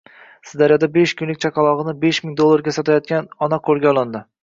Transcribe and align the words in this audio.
Sirdaryoda 0.51 0.89
besh 0.95 1.13
kunlik 1.19 1.43
chaqalog‘inibeshming 1.45 2.35
dollarga 2.43 2.77
sotayotgan 2.81 3.33
ona 3.51 3.65
qo‘lga 3.71 3.97
olindi 3.97 4.29